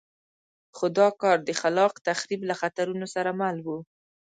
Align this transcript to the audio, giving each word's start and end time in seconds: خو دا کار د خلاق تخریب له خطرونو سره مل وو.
خو 0.75 0.85
دا 0.97 1.07
کار 1.21 1.37
د 1.47 1.49
خلاق 1.61 1.93
تخریب 2.07 2.41
له 2.49 2.55
خطرونو 2.61 3.05
سره 3.15 3.29
مل 3.41 3.57
وو. 3.65 3.79